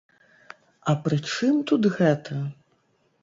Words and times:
А 0.93 0.95
пры 1.03 1.17
чым 1.33 1.61
тут 1.71 1.83
гэта? 1.99 2.39